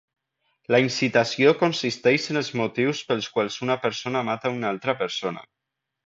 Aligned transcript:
La 0.75 0.77
incitació 0.83 1.51
consisteix 1.59 2.25
en 2.33 2.41
els 2.41 2.49
motius 2.61 3.01
pels 3.11 3.27
quals 3.35 3.57
una 3.67 3.75
persona 3.83 4.23
mata 4.31 4.53
una 4.55 4.71
altra 4.71 4.97
persona. 5.03 5.45